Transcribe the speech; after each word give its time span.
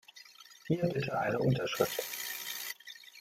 Hier 0.65 0.81
bitte 0.91 1.15
eine 1.19 1.37
Unterschrift. 1.37 2.01